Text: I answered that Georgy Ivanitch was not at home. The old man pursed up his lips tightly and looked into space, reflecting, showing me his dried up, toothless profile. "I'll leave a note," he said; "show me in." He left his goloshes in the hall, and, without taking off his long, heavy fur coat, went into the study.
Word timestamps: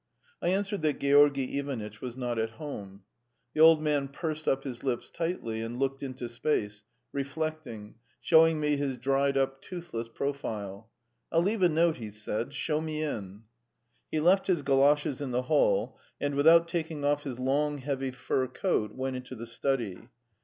I 0.41 0.47
answered 0.49 0.81
that 0.81 0.99
Georgy 0.99 1.59
Ivanitch 1.59 2.01
was 2.01 2.17
not 2.17 2.39
at 2.39 2.49
home. 2.57 3.03
The 3.53 3.59
old 3.59 3.83
man 3.83 4.07
pursed 4.07 4.47
up 4.47 4.63
his 4.63 4.83
lips 4.83 5.11
tightly 5.11 5.61
and 5.61 5.77
looked 5.77 6.01
into 6.01 6.27
space, 6.27 6.83
reflecting, 7.13 7.93
showing 8.19 8.59
me 8.59 8.77
his 8.77 8.97
dried 8.97 9.37
up, 9.37 9.61
toothless 9.61 10.07
profile. 10.09 10.89
"I'll 11.31 11.43
leave 11.43 11.61
a 11.61 11.69
note," 11.69 11.97
he 11.97 12.09
said; 12.09 12.51
"show 12.55 12.81
me 12.81 13.03
in." 13.03 13.43
He 14.09 14.19
left 14.19 14.47
his 14.47 14.63
goloshes 14.63 15.21
in 15.21 15.29
the 15.29 15.43
hall, 15.43 15.99
and, 16.19 16.33
without 16.33 16.67
taking 16.67 17.05
off 17.05 17.21
his 17.21 17.39
long, 17.39 17.77
heavy 17.77 18.09
fur 18.09 18.47
coat, 18.47 18.95
went 18.95 19.15
into 19.17 19.35
the 19.35 19.45
study. 19.45 20.09